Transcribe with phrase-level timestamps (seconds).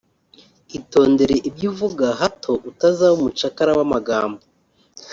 [0.77, 4.41] Itondere ibyo uvuga hato utazaba umucakara w’amagambo]